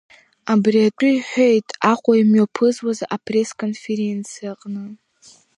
[0.51, 4.83] Абри атәы иҳәеит Аҟәа имҩаԥысуаз апресс-конференциаҟны.